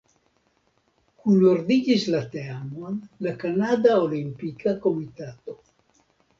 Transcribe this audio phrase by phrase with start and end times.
[1.23, 5.59] Kunordigis la teamon la Kanada Olimpika Komitato.